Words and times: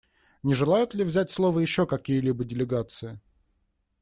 Не 0.41 0.55
желают 0.55 0.95
ли 0.95 1.03
взять 1.03 1.29
слово 1.29 1.59
еще 1.59 1.85
какие-либо 1.85 2.43
делегации? 2.43 3.19